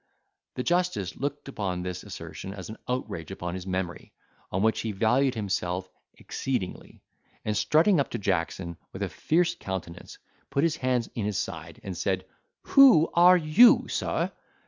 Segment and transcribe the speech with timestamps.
[0.55, 4.13] The justice looked upon this assertion as an outrage upon his memory,
[4.51, 7.03] on which he valued himself exceedingly;
[7.45, 10.17] and strutting up to Jackson, with a fierce countenance,
[10.49, 12.25] put his hands in his side, and said,
[12.73, 14.31] "Who are you, sir?